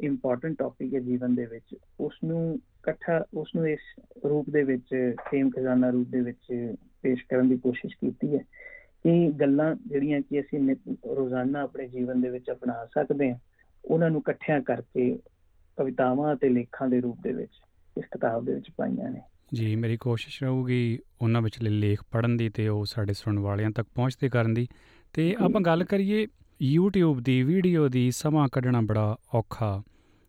[0.00, 3.80] ਇੰਪੋਰਟੈਂਟ ਟੌਪਿਕ ਹੈ ਜੀਵਨ ਦੇ ਵਿੱਚ। ਉਸ ਨੂੰ ਇਕੱਠਾ ਉਸ ਨੂੰ ਇਸ
[4.28, 8.38] ਰੂਪ ਦੇ ਵਿੱਚ ਖੇਮ ਖਜ਼ਾਨਾ ਰੂਪ ਦੇ ਵਿੱਚ ਪੇਸ਼ ਕਰਨ ਦੀ ਕੋਸ਼ਿਸ਼ ਕੀਤੀ ਹੈ
[9.04, 10.76] ਕਿ ਗੱਲਾਂ ਜਿਹੜੀਆਂ ਕਿ ਅਸੀਂ
[11.16, 13.38] ਰੋਜ਼ਾਨਾ ਆਪਣੇ ਜੀਵਨ ਦੇ ਵਿੱਚ ਅਪਣਾ ਸਕਦੇ ਹਾਂ
[13.84, 15.18] ਉਹਨਾਂ ਨੂੰ ਇਕੱਠਿਆਂ ਕਰਕੇ
[15.76, 17.52] ਕਵਿਤਾਵਾਂ ਅਤੇ ਲੇਖਾਂ ਦੇ ਰੂਪ ਦੇ ਵਿੱਚ
[17.98, 19.20] ਇਸ ਕਿਤਾਬ ਦੇ ਵਿੱਚ ਪਾਈਆਂ ਨੇ।
[19.54, 23.88] ਜੀ ਮੇਰੀ ਕੋਸ਼ਿਸ਼ ਰਹੂਗੀ ਉਹਨਾਂ ਵਿਚਲੇ ਲੇਖ ਪੜ੍ਹਨ ਦੀ ਤੇ ਉਹ ਸਾਡੇ ਸੁਣਨ ਵਾਲਿਆਂ ਤੱਕ
[23.94, 24.68] ਪਹੁੰਚਦੇ ਕਰਨ ਦੀ।
[25.12, 26.26] ਤੇ ਆਪਾਂ ਗੱਲ ਕਰੀਏ
[26.62, 29.82] YouTube ਦੀ ਵੀਡੀਓ ਦੀ ਸਮਾਂ ਕੱਢਣਾ ਬੜਾ ਔਖਾ।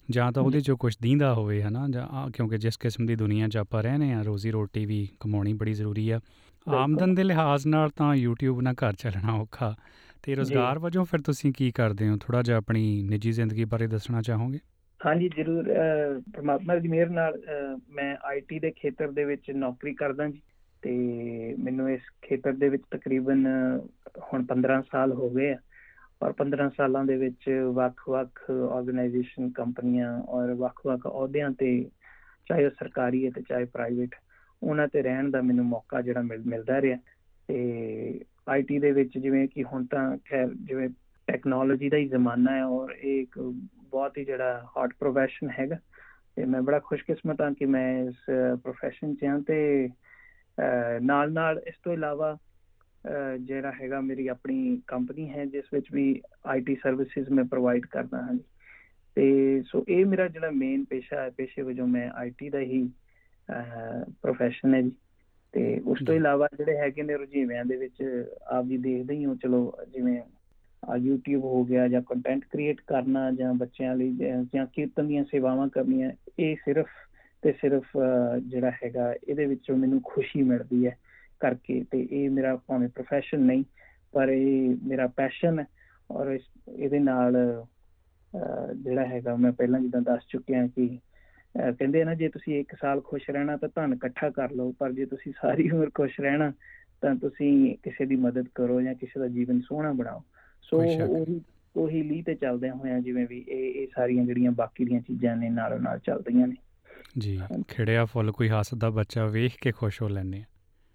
[0.10, 1.88] ਜਾਂ ਤਾਂ ਉਹਦੇ ਚੋਂ ਕੁਝ ਦੀਂਦਾ ਹੋਵੇ ਹਨਾ?
[1.90, 5.74] ਜਾਂ ਕਿਉਂਕਿ ਜਿਸ ਕਿਸਮ ਦੀ ਦੁਨੀਆ 'ਚ ਆਪਾਂ ਰਹਨੇ ਆ ਰੋਜ਼ੀ ਰੋਟੀ ਵੀ ਕਮਾਉਣੀ ਬੜੀ
[5.74, 6.20] ਜ਼ਰੂਰੀ ਆ।
[6.68, 9.76] ਆਮਦਨ ਦੇ ਲਿਹਾਜ਼ ਨਾਲ ਤਾਂ YouTube ਨਾਲ ਘਰ ਚੱਲਣਾ ਔਖਾ।
[10.24, 12.18] ਤੇ ਰੋਜ਼ਗਾਰ ਵਜੋਂ ਫਿਰ ਤੁਸੀਂ ਕੀ ਕਰਦੇ ਹੋ?
[12.18, 14.60] ਥੋੜਾ ਜਿਹਾ ਆਪਣੀ ਨਿੱਜੀ ਜ਼ਿੰਦਗੀ ਬਾਰੇ ਦੱਸਣਾ ਚਾਹੋਗੇ?
[15.06, 15.64] ਹਾਂਜੀ ਜ਼ਰੂਰ।
[16.34, 17.42] ਪ੍ਰਮਾਤਮਾ ਦੀ ਮਿਹਰ ਨਾਲ
[17.90, 20.42] ਮੈਂ ਆਈਟੀ ਦੇ ਖੇਤਰ ਦੇ ਵਿੱਚ ਨੌਕਰੀ ਕਰਦਾ ਜੀ।
[20.82, 20.92] ਤੇ
[21.60, 23.48] ਮੈਨੂੰ ਇਸ ਖੇਤਰ ਦੇ ਵਿੱਚ ਤਕਰੀਬਨ
[24.34, 25.58] ਹੁਣ 15 ਸਾਲ ਹੋ ਗਏ ਆ।
[26.24, 31.90] ਔਰ 15 ਸਾਲਾਂ ਦੇ ਵਿੱਚ ਵੱਖ-ਵੱਖ ਆਰਗੇਨਾਈਜੇਸ਼ਨ ਕੰਪਨੀਆਂ ਔਰ ਵੱਖ-ਵੱਖ ਅਹੁਦਿਆਂ ਤੇ
[32.46, 34.16] ਚਾਹੇ ਉਹ ਸਰਕਾਰੀ ਹੈ ਤੇ ਚਾਹੇ ਪ੍ਰਾਈਵੇਟ
[34.64, 36.98] ਉਹਨਾਂ ਤੇ ਰਹਿਣ ਦਾ ਮੈਨੂੰ ਮੌਕਾ ਜਿਹੜਾ ਮਿਲ- ਮਿਲਦਾ ਰਿਹਾ।
[37.48, 40.90] ਤੇ ਆਈਟੀ ਦੇ ਵਿੱਚ ਜਿਵੇਂ ਕਿ ਹੁਣ ਤਾਂ ਖੈਰ ਜਿਵੇਂ
[41.28, 43.40] ਟੈਕਨੋਲੋਜੀ ਦਾ ਹੀ ਜ਼ਮਾਨਾ ਹੈ ਔਰ ਇਹ ਇੱਕ
[43.78, 45.78] ਬਹੁਤ ਹੀ ਜਿਹੜਾ ਹੌਟ ਪ੍ਰੋਫੈਸ਼ਨ ਹੈਗਾ।
[46.36, 48.16] ਤੇ ਮੈਂ ਬੜਾ ਖੁਸ਼ਕਿਸਮਤ ਹਾਂ ਕਿ ਮੈਂ ਇਸ
[48.64, 49.90] ਪ੍ਰੋਫੈਸ਼ਨ 'ਚ ਹਾਂ ਤੇ
[51.02, 52.38] ਨਾਲ ਨਾਲ ਇਸ ਤੋਂ ਇਲਾਵਾ ਅਹ,
[53.40, 58.38] ਜਿਹੜਾ ਹੈਗਾ ਮੇਰੀ ਆਪਣੀ ਕੰਪਨੀ ਹੈ ਜਿਸ ਵਿੱਚ ਵੀ ਆਈਟੀ ਸਰਵਿਸਿਜ਼ ਮੈਂ ਪ੍ਰੋਵਾਈਡ ਕਰਦਾ ਹਾਂ
[59.16, 62.90] ਤੇ ਸੋ ਇਹ ਮੇਰਾ ਜਿਹੜਾ ਮੇਨ ਪੇਸ਼ਾ ਹੈ ਪੇਸ਼ੇ ਵਜੋਂ ਮੈਂ ਆਈਟੀ ਦਾ ਹੀ
[64.22, 64.92] ਪ੍ਰੋਫੈਸ਼ਨ ਹੈ ਜੀ।
[65.52, 69.36] ਤੇ ਉਸ ਤੋਂ। ਇਲਾਵਾ ਜਿਹੜੇ ਹੈਗੇ ਨੇ ਰੁਝੇਵਿਆਂ ਦੇ ਵਿੱਚ ਆਪ ਜੀ ਦੇਖਦੇ ਹੀ ਹੋ
[69.36, 70.22] ਚਲੋ ਜਿਵੇਂ
[70.90, 75.68] ਆ YouTube ਹੋ ਗਿਆ ਜਾਂ ਕੰਟੈਂਟ ਕ੍ਰੀਏਟ ਕਰਨਾ ਜਾਂ ਬੱਚਿਆਂ ਲਈ ਜਾਂ- ਕੀਰਤਨ ਦੀਆਂ ਸੇਵਾਵਾਂ
[75.68, 76.88] ਕਰਨੀਆਂ ਇਹ ਸਿਰਫ
[77.42, 77.86] ਤੇ ਸਿਰਫ
[78.44, 80.98] ਜਿਹੜਾ ਹੈਗਾ ਇਹਦੇ ਵਿੱਚੋਂ ਮੈਨੂੰ ਖੁਸ਼ੀ ਮਿਲਦੀ ਹੈ।
[81.42, 83.64] ਕਰਕੇ ਤੇ ਇਹ ਮੇਰਾ ਭਾਵੇਂ ਪ੍ਰੋਫੈਸ਼ਨ ਨਹੀਂ
[84.12, 85.66] ਪਰ ਇਹ ਮੇਰਾ ਪੈਸ਼ਨ ਹੈ
[86.12, 87.38] ਔਰ ਇਹਦੇ ਨਾਲ
[88.76, 91.00] ਜਿਹੜਾ ਹੈਗਾ ਮੈਂ ਪਹਿਲਾਂ ਜਿੱਦਾਂ ਦੱਸ ਚੁੱਕਿਆ ਕਿ
[91.80, 94.92] ਕਹਿੰਦੇ ਆ ਨਾ ਜੇ ਤੁਸੀਂ ਇੱਕ ਸਾਲ ਖੁਸ਼ ਰਹਿਣਾ ਤਾਂ ਧਨ ਇਕੱਠਾ ਕਰ ਲਓ ਪਰ
[94.92, 96.54] ਜੇ ਤੁਸੀਂ ਸਾਰੀ ਉਮਰ ਖੁਸ਼ ਰਹਿਣਾ
[97.02, 100.24] ਤਾਂ ਤੁਸੀਂ ਕਿਸੇ ਦੀ ਮਦਦ ਕਰੋ ਜਾਂ ਕਿਸੇ ਦਾ ਜੀਵਨ ਸੋਹਣਾ ਬਣਾਓ।
[100.62, 101.42] ਸੋ। ਉਹੀ
[101.76, 105.50] ਉਹੀ ਲੀ ਤੇ ਚੱਲਦਿਆਂ ਹੋਇਆਂ ਜਿਵੇਂ ਵੀ ਇਹ ਇਹ ਸਾਰੀਆਂ ਜਿਹੜੀਆਂ ਬਾਕੀ ਦੀਆਂ ਚੀਜ਼ਾਂ ਨੇ
[105.50, 106.56] ਨਾਲੋਂ ਨਾਲ ਚੱਲਦੀਆਂ ਨੇ।
[107.18, 110.44] ਜੀ ਖਿੜਿਆ ਫੁੱਲ ਕੋਈ ਹੱਸਦਾ ਬੱਚਾ ਵੇਖ ਕੇ ਖੁਸ਼ ਹੋ ਲੈਂਦੇ ਆ।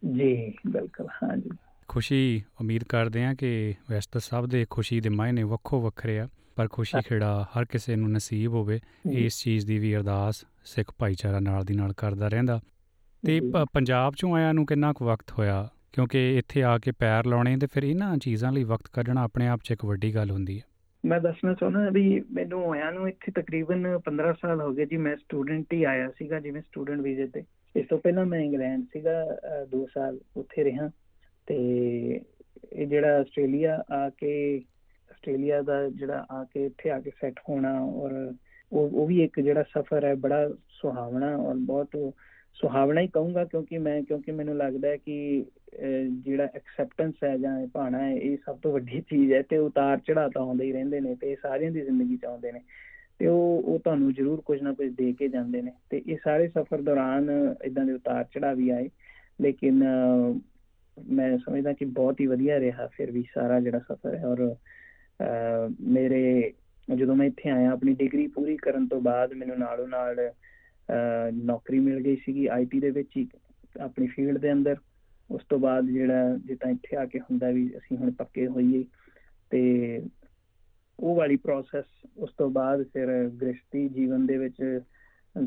[0.05, 1.51] ਜੀ ਬਿਲਕੁਲ ਹਾਂਜੀ।
[1.89, 6.29] ਖੁਸ਼ੀ ਉਮੀਦ ਕਰਦੇ ਹਾਂ ਕਿ ਵੈਸੇ ਤਾਂ ਸਭ ਦੇ ਖੁਸ਼ੀ ਦੇ ਮਾਇਨੇ ਵੱਖੋ ਵੱਖਰੇ ਆ
[6.57, 11.41] ਪਰ ਖੁਸ਼ੀ ਖੇੜਾ ਹਰ ਕਿਸੇ ਨੂੰ ਨਸੀਬ ਹੋਵੇ ਇਸ ਚੀਜ਼ ਦੀ ਵੀ ਅਰਦਾਸ ਸਿੱਖ ਭਾਈਚਾਰਾ
[11.41, 12.61] ਨਾਲ ਦੀ ਨਾਲ ਕਰਦਾ ਰਹਿੰਦਾ।
[13.27, 15.69] ਤੇ ਜੀ। ਪੰਜਾਬ ਚੋਂ ਆਇਆਂ ਨੂੰ ਕਿੰਨਾ ਕੁ ਵਕਤ ਹੋਇਆ?
[15.93, 19.61] ਕਿਉਂਕਿ ਇੱਥੇ ਆ ਕੇ ਪੈਰ ਲਾਉਣੇ ਤੇ ਫਿਰ ਇਹਨਾਂ ਚੀਜ਼ਾਂ ਲਈ ਵਕਤ ਕੱਢਣਾ ਆਪਣੇ ਆਪ
[19.65, 20.65] 'ਚ ਇੱਕ ਵੱਡੀ ਗੱਲ ਹੁੰਦੀ ਹੈ।
[21.05, 25.17] ਮੈਂ ਦੱਸਣਾ ਚਾਹੁੰਦਾ ਵੀ ਮੈਨੂੰ ਹੋਇਆ ਨੂੰ ਇੱਥੇ ਤਕਰੀਬਨ 15 ਸਾਲ ਹੋ ਗਏ ਜੀ ਮੈਂ
[25.17, 27.43] ਸਟੂਡੈਂਟ ਹੀ ਆਇਆ ਸੀਗਾ ਜਿਵੇਂ ਸਟੂਡੈਂਟ ਵੀਜ਼ੇ ਤੇ।
[27.77, 29.39] ਇਸ ਤੋਂ ਪਹਿਲਾਂ ਮੈਂ ਇੰਗਲੈਂਡ ਸੀਗਾ
[29.77, 30.91] 2 ਸਾਲ ਉੱਥੇ ਰਿਹਾ
[31.47, 31.57] ਤੇ
[32.73, 34.57] ਇਹ ਜਿਹੜਾ ਆਸਟ੍ਰੇਲੀਆ ਆ ਕੇ
[35.11, 38.33] ਆਸਟ੍ਰੇਲੀਆ ਦਾ ਜਿਹੜਾ ਆ ਕੇ ਇੱਥੇ ਆ ਕੇ ਸੈੱਟ ਹੋਣਾ ਔਰ
[38.73, 41.89] ਉਹ ਉਹ ਵੀ ਇੱਕ ਜਿਹੜਾ ਸਫ਼ਰ ਹੈ ਬੜਾ ਸੁਹਾਵਣਾ ਔਰ ਬਹੁਤ
[42.55, 47.61] ਸੁਹਾਵਣਾ ਹੀ ਕਹੂੰਗਾ ਕਿਉਂਕਿ ਮੈਂ ਕਿਉਂਕਿ ਮੈਨੂੰ ਲੱਗਦਾ ਹੈ ਕਿ ਅਹ, ਜਿਹੜਾ ਐਕਸੈਪਟੈਂਸ ਹੈ ਜਾਂ
[47.61, 50.73] ਇਹ ਭਾਣਾ ਹੈ ਇਹ ਸਭ ਤੋਂ ਵੱਡੀ ਚੀਜ਼ ਹੈ ਤੇ ਉਤਾਰ ਚੜਾਅ ਤਾਂ ਆਉਂਦੇ ਹੀ
[50.73, 52.61] ਰਹਿੰਦੇ ਨੇ ਤੇ ਇਹ ਸਾਰਿਆਂ ਦੀ ਜ਼ਿੰਦਗੀ ਚ ਆਉਂਦੇ ਨੇ।
[53.19, 56.49] ਤੇ ਉਹ ਉਹ ਤੁਹਾਨੂੰ ਜ਼ਰੂਰ ਕੁਝ ਨਾ ਕੁਝ ਦੇ ਕੇ ਜਾਂਦੇ ਨੇ। ਤੇ ਇਹ ਸਾਰੇ
[56.49, 58.91] ਸਫ਼ਰ ਦੌਰਾਨ ਇਦਾਂ ਦੇ ਉਤਾਰ ਚੜਾਅ ਵੀ ਆਏ।
[59.41, 60.39] ਲੇਕਿਨ ਅਹ,
[61.11, 65.75] ਮੈਂ ਸਮਝਦਾ ਕਿ ਬਹੁਤ ਹੀ ਵਧੀਆ ਰਿਹਾ ਫਿਰ ਵੀ ਸਾਰਾ ਜਿਹੜਾ ਸਫ਼ਰ ਹੈ। ਔਰ ਅਹ,
[65.81, 66.53] ਮੇਰੇ
[66.95, 71.81] ਜਦੋਂ ਮੈਂ ਇੱਥੇ ਆਇਆ ਆਪਣੀ ਡਿਗਰੀ ਪੂਰੀ ਕਰਨ ਤੋਂ ਬਾਅਦ ਮੈਨੂੰ ਨਾਲੋਂ ਨਾਲ ਅਹ, ਨੌਕਰੀ
[71.81, 73.29] ਮਿਲ ਗਈ ਸੀਗੀ ਆਈਟੀ ਦੇ ਵਿੱਚ ਹੀ
[73.81, 74.77] ਆਪਣੀ ਫੀਲਡ ਦੇ ਅੰਦਰ।
[75.31, 78.85] ਉਸ ਤੋਂ ਬਾਅਦ ਜਿਹੜਾ ਜਿੱਦਾਂ ਇੱਥੇ ਆ ਕੇ ਹੁੰਦਾ ਵੀ ਅਸੀਂ ਹੁਣ ਪੱਕੇ ਹੋਈਏ।
[79.51, 80.03] ਤੇ
[81.01, 81.85] ਉਹ ਵਾਲੀ ਪ੍ਰੋਸੈਸ
[82.17, 84.81] ਉਸ ਤੋਂ ਬਾਅਦ ਫਿਰ ਗ੍ਰਸਤੀ ਜੀਵਨ ਦੇ ਵਿੱਚ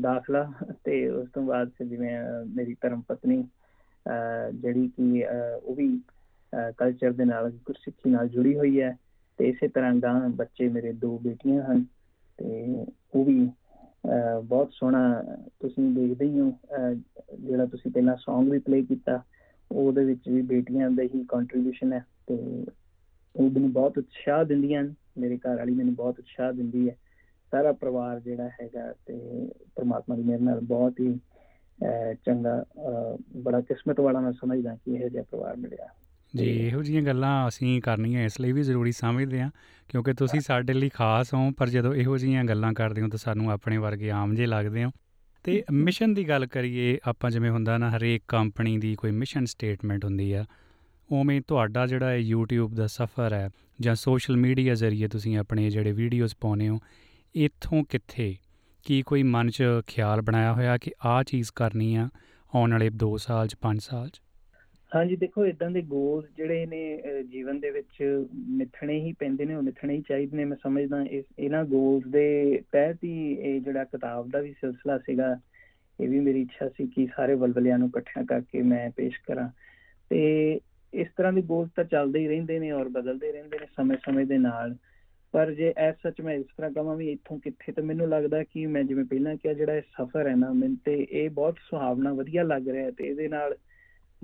[0.00, 0.52] ਦਾਖਲਾ
[0.84, 3.44] ਤੇ ਉਸ ਤੋਂ ਬਾਅਦ ਫਿਰ ਜਿਵੇਂ ਅਹ, ਮੇਰੀ ਧਰਮ ਪਤਨੀ
[4.06, 6.00] ਅਹ, ਜਿਹੜੀ ਕਿ ਅਹ, ਉਹ ਵੀ
[6.76, 8.98] ਕਲਚਰ ਦੇ ਨਾਲ ਗੁਰਸਿੱਖੀ ਨਾਲ ਜੁੜੀ ਹੋਈ ਹੈ
[9.38, 11.84] ਤੇ ਇਸੇ ਤਰ੍ਹਾਂ ਗਾਂ ਬੱਚੇ ਮੇਰੇ ਦੋ ਬੇਟੀਆਂ ਹਨ
[12.38, 15.24] ਤੇ ਉਹ ਵੀ ਅਹ, ਬਹੁਤ ਸੋਹਣਾ
[15.60, 16.94] ਤੁਸੀਂ ਦੇਖਦੇ ਹੀ ਹੋ ਅਹ,
[17.40, 19.22] ਜਿਹੜਾ ਤੁਸੀਂ ਪਹਿਲਾਂ Song ਵੀ ਪਲੇ ਕੀਤਾ
[19.70, 22.66] ਉਹਦੇ ਵਿੱਚ ਵੀ ਬੇਟੀਆਂ ਦਾ ਹੀ ਕੰਟਰੀਬਿਊਸ਼ਨ ਹੈ ਤੇ
[23.36, 26.96] ਉਹ ਮੈਨੂੰ ਬਹੁਤ ਉਤਸ਼ਾਹ ਦਿੰਦੀਆਂ ਹਨ। ਮੇਰੇ ਘਰ ਵਾਲੀ ਮੈਨੂੰ ਬਹੁਤ ਉਤਸ਼ਾਹ ਦਿੰਦੀ ਹੈ।
[27.52, 29.18] ਸਾਰਾ ਪਰਿਵਾਰ ਜਿਹੜਾ ਹੈਗਾ ਤੇ
[29.76, 31.18] ਪ੍ਰਮਾਤਮਾ ਦੀ ਮਿਹਰ ਨਾਲ ਬਹੁਤ ਹੀ
[32.26, 32.64] ਚੰਗਾ
[33.36, 35.88] ਬੜਾ ਕਿਸਮਤ ਵਾਲਾ ਮੈਂ ਸਮਝਦਾ ਕਿ ਇਹੋ ਜਿਹਾ ਪਰਿਵਾਰ ਮਿਲਿਆ।
[36.36, 39.50] ਜੀ ਇਹੋ ਜਿਹੀਆਂ ਗੱਲਾਂ ਅਸੀਂ ਕਰਨੀਆਂ ਇਸ ਲਈ ਵੀ ਜ਼ਰੂਰੀ ਸਮਝਦੇ ਹਾਂ
[39.88, 43.50] ਕਿਉਂਕਿ ਤੁਸੀਂ ਸਾਡੇ ਲਈ ਖਾਸ ਹੋ ਪਰ ਜਦੋਂ ਇਹੋ ਜਿਹੀਆਂ ਗੱਲਾਂ ਕਰਦੇ ਹੋ ਤਾਂ ਸਾਨੂੰ
[43.50, 44.90] ਆਪਣੇ ਵਰਗੇ ਆਮ ਜੇ ਲੱਗਦੇ ਹੋ।
[45.44, 50.04] ਤੇ ਮਿਸ਼ਨ ਦੀ ਗੱਲ ਕਰੀਏ ਆਪਾਂ ਜਿਵੇਂ ਹੁੰਦਾ ਨਾ ਹਰੇਕ ਕੰਪਨੀ ਦੀ ਕੋਈ ਮਿਸ਼ਨ ਸਟੇਟਮੈਂਟ
[50.04, 50.44] ਹੁੰਦੀ ਆ
[51.12, 53.50] ਉਵੇਂ ਤੁਹਾਡਾ ਜਿਹੜਾ ਇਹ YouTube ਦਾ ਸਫ਼ਰ ਹੈ
[53.80, 56.78] ਜਾਂ ਸੋਸ਼ਲ ਮੀਡੀਆ ਜ਼ਰੀਏ ਤੁਸੀਂ ਆਪਣੇ ਜਿਹੜੇ ਵੀਡੀਓਜ਼ ਪਾਉਨੇ ਹੋ
[57.34, 58.36] ਇੱਥੋਂ ਕਿੱਥੇ?
[58.84, 62.08] ਕੀ ਕੋਈ ਮਨ 'ਚ ਖਿਆਲ ਬਣਾਇਆ ਹੋਇਆ ਕਿ ਆਹ ਚੀਜ਼ ਕਰਨੀ ਆ
[62.54, 64.20] ਆਉਣ ਵਾਲੇ 2 ਸਾਲ 'ਚ 5 ਸਾਲ 'ਚ?
[64.94, 69.54] ਹਾਂਜੀ ਦੇਖੋ ਇਦਾਂ ਦੇ ਗੋਲ ਜਿਹੜੇ ਨੇ ਅਹ, ਜੀਵਨ ਦੇ ਵਿੱਚ ਮਿੱਥਣੇ ਹੀ ਪੈਂਦੇ ਨੇ
[69.54, 73.84] ਉਹ ਮਿੱਥਣੇ ਹੀ ਚਾਹੀਦੇ ਨੇ ਮੈਂ ਸਮਝਦਾ ਇਸ ਇਹਨਾਂ ਗੋਲਸ ਦੇ ਤਹਿਤ ਹੀ ਇਹ ਜਿਹੜਾ
[73.84, 75.36] ਕਿਤਾਬ ਦਾ ਵੀ ਸਿਲਸਿਲਾ ਸੀਗਾ
[76.00, 79.48] ਇਹ ਵੀ ਮੇਰੀ ਇੱਛਾ ਸੀ ਕਿ ਸਾਰੇ ਬਲਬਲਿਆਂ ਨੂੰ ਇਕੱਠਿਆਂ ਕਰਕੇ ਮੈਂ ਪੇਸ਼ ਕਰਾਂ।
[80.10, 80.60] ਤੇ
[80.94, 84.38] ਇਸ ਤਰ੍ਹਾਂ ਦੇ ਗੋਲਸ ਤਾਂ ਚੱਲਦੇ ਹੀ ਰਹਿੰਦੇ ਨੇ ਔਰ ਬਦਲਦੇ ਰਹਿੰਦੇ ਨੇ ਸਮੇਂ-ਸਮੇਂ ਦੇ
[84.38, 84.76] ਨਾਲ।
[85.32, 88.66] ਪਰ ਜੇ ਐਸ ਸੱਚ ਮੈਂ ਇਸ ਤਰ੍ਹਾਂ ਕਹਾਂ ਵੀ ਇੱਥੋਂ ਕਿੱਥੇ ਤੇ ਮੈਨੂੰ ਲੱਗਦਾ ਕਿ
[88.66, 92.42] ਮੈਂ ਜਿਵੇਂ ਪਹਿਲਾਂ ਕਿਹਾ, ਜਿਹੜਾ ਇਹ ਸਫ਼ਰ ਹੈ ਨਾ, ਮੈਨੂੰ ਤੇ ਇਹ ਬਹੁਤ ਸੁਹਾਵਣਾ, ਵਧੀਆ
[92.42, 93.56] ਲੱਗ ਰਿਹਾ ਹੈ ਤੇ ਇਹਦੇ ਨਾਲ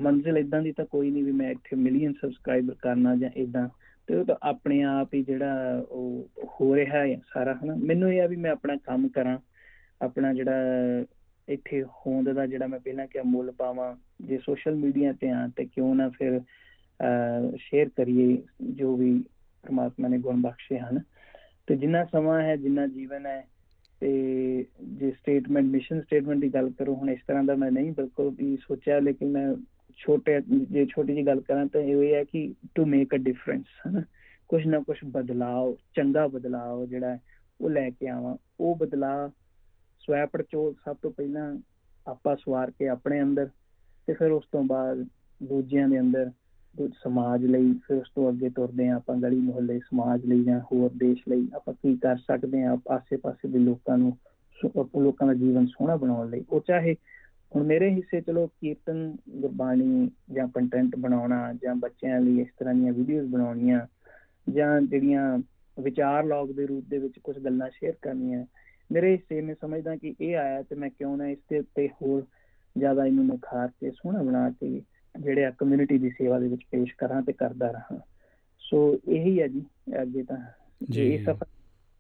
[0.00, 3.68] ਮੰਜ਼ਿਲ ਇਦਾਂ ਦੀ ਤਾਂ ਕੋਈ ਨਹੀਂ ਵੀ ਮੈਂ ਇੱਥੇ ਮਿਲੀਅਨ ਸਬਸਕ੍ਰਾਈਬਰ ਕਰਨਾ ਜਾਂ ਇਦਾਂ
[4.07, 6.29] ਤੇ ਉਹ ਤਾਂ ਆਪਣੇ ਆਪ ਹੀ ਜਿਹੜਾ ਉਹ
[6.61, 7.74] ਹੋ ਰਿਹਾ ਹੈ ਸਾਰਾ, ਹਨਾ?
[7.74, 9.38] ਮੈਨੂੰ ਇਹ ਆ ਵੀ ਮੈਂ ਆਪਣਾ ਕੰਮ ਕਰਾਂ,
[10.02, 10.61] ਆਪਣਾ ਜਿਹੜਾ
[11.48, 15.64] ਇੱਥੇ ਹੋਂਦ ਦਾ ਜਿਹੜਾ ਮੈਂ ਪਹਿਲਾਂ ਕਿਹਾ ਮੁੱਲ ਪਾਵਾਂ ਜੇ ਸੋਸ਼ਲ ਮੀਡੀਆ ਤੇ ਆ ਤੇ
[15.64, 16.40] ਕਿਉਂ ਨਾ ਫਿਰ
[17.56, 19.24] ਸ਼ੇਅਰ ਕਰੀਏ ਜੋ ਵੀ
[19.62, 21.00] ਪ੍ਰਮਾਤਮਾ ਨੇ ਗੁਣ ਬਖਸ਼ੇ ਹਨ।
[21.66, 23.48] ਤੇ ਜਿੰਨਾ ਸਮਾਂ ਹੈ ਜਿੰਨਾ ਜੀਵਨ ਹੈ
[24.00, 24.11] ਤੇ
[24.82, 28.56] ਜੇ ਸਟੇਟਮੈਂਟ ਮਿਸ਼ਨ ਸਟੇਟਮੈਂਟ ਦੀ ਗੱਲ ਕਰੋ ਹੁਣ ਇਸ ਤਰ੍ਹਾਂ ਦਾ ਮੈਂ ਨਹੀਂ ਬਿਲਕੁਲ ਵੀ
[28.56, 29.54] ਸੋਚਿਆ ਲੇਕਿਨ ਮੈਂ
[29.96, 34.02] ਛੋਟੇ ਜੇ ਛੋਟੀ ਜੀ ਗੱਲ ਕਰਾਂ ਤਾਂ ਇਹ ਹੈ ਕਿ ਟੂ ਮੇਕ ਅ ਡਿਫਰੈਂਸ ਹਨਾ।
[34.48, 37.20] ਕੁਝ ਨਾ ਕੁਝ ਬਦਲਾਅ ਚੰਗਾ ਬਦਲਾਅ ਜਿਹੜਾ ਹੈ,
[37.61, 39.28] ਉਹ ਲੈ ਕੇ ਆਵਾਂ। ਉਹ ਬਦਲਾਅ
[40.06, 41.56] ਸਵੈ ਪੜਚੋਲ ਸਭ ਤੋਂ ਪਹਿਲਾਂ
[42.06, 43.48] ਆਪਾਂ ਸਵਾਰ ਕੇ ਆਪਣੇ ਅੰਦਰ
[44.06, 45.06] ਤੇ ਫਿਰ ਉਸ ਤੋਂ ਬਾਅਦ
[45.42, 46.30] ਦੂਜਿਆਂ ਦੇ ਅੰਦਰ
[46.76, 50.60] ਦੂ- ਸਮਾਜ ਲਈ ਫਿਰ ਉਸ ਤੋਂ ਅੱਗੇ ਤੁਰਦੇ ਹਾਂ ਆਪਾਂ ਗਲੀ ਮੁਹੱਲੇ ਸਮਾਜ ਲਈ ਜਾਂ
[50.60, 54.16] ਹੋਰ ਦੇਸ਼ ਲਈ ਆਪਾਂ ਕੀ ਕਰ ਸਕਦੇ ਹਾਂ ਆਸੇ-ਪਾਸੇ ਦੇ ਲੋਕਾਂ ਨੂੰ
[54.56, 56.96] ਸੁ- ਅਹ ਲੋਕਾਂ ਦਾ ਜੀਵਨ ਸੋਹਣਾ ਬਣਾਉਣ ਲਈ। ਉਹ ਚਾਹੇ
[57.56, 62.92] ਹੁਣ ਮੇਰੇ ਹਿੱਸੇ ਚਲੋ ਕੀਰਤਨ, ਗੁਰਬਾਣੀ ਜਾਂ ਕੰਟੈਂਟ ਬਣਾਉਣਾ ਜਾਂ ਬੱਚਿਆਂ ਲਈ ਇਸ ਤਰ੍ਹਾਂ ਦੀਆਂ
[62.92, 63.86] ਵੀਡੀਓਜ਼ ਬਣਾਉਣੀਆਂ
[64.50, 65.38] ਜਾਂ ਜਿਹੜੀਆਂ
[65.80, 68.44] ਵਿਚਾਰ ਲੌਗ ਦੇ ਰੂਪ ਦੇ ਵਿੱਚ ਕੁਝ ਗੱਲਾਂ ਸ਼ੇਅਰ ਕਰਨੀਆਂ
[68.92, 72.27] ਮੇਰੇ ਹਿੱਸੇ ਮੈਂ ਸਮਝਦਾ ਕਿ ਇਹ ਆਇਆ ਤੇ ਮੈਂ ਕਿਉਂ ਨਾ ਇਸ ਦੇ ਉੱਤੇ ਹੋਰ
[72.79, 74.83] ਜ਼ਿਆਦਾ ਇਹਨੂੰ ਨਿਖਾਰ ਕੇ ਸੋਹਣਾ ਬਣਾ ਕੇ
[75.20, 77.99] ਜਿਹੜੇ ਆ ਕਮਿਊਨਿਟੀ ਦੀ ਸੇਵਾ ਦੇ ਵਿੱਚ ਪੇਸ਼ ਕਰਾਂ ਤੇ ਕਰਦਾ ਰਹਾਂ।
[78.59, 79.64] ਸੋ ਇਹੀ ਹੈ ਜੀ
[80.03, 80.37] ਅੱਗੇ ਤਾਂ
[80.90, 81.46] ਜੀ। ਇਹ ਸਫਰ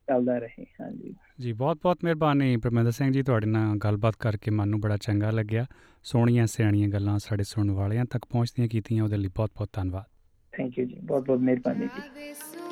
[0.08, 4.68] ਚੱਲਦਾ ਰਹੇ ਹਾਂਜੀ। ਜੀ ਬਹੁਤ ਬਹੁਤ ਮਿਹਰਬਾਨੀ ਪਰਮਿੰਦਰ ਸਿੰਘ ਜੀ ਤੁਹਾਡੇ ਨਾਲ ਗੱਲਬਾਤ ਕਰਕੇ ਮਨ
[4.68, 5.66] ਨੂੰ ਬੜਾ ਚੰਗਾ ਲੱਗਿਆ।
[6.02, 10.04] ਸੋਹਣੀਆਂ ਸਿਆਣੀਆਂ ਗੱਲਾਂ ਸਾਡੇ ਸੁਣਨ ਵਾਲਿਆਂ ਤੱਕ ਪਹੁੰਚਦੀਆਂ ਕੀਤੀਆਂ ਉਹਦੇ ਲਈ ਬਹੁਤ ਬਹੁਤ ਧੰਨਵਾਦ।
[10.52, 12.65] ਥੈਂਕ ਯੂ ਜੀ ਬਹੁਤ ਬਹੁਤ ਮਿਹਰਬਾਨੀ ਜੀ।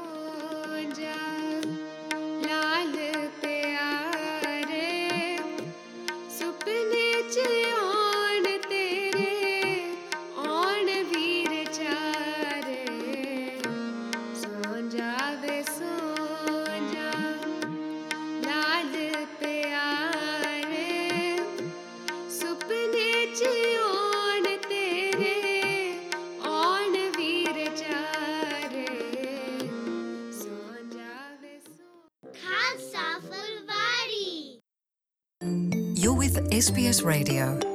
[36.65, 37.74] SBS Radio.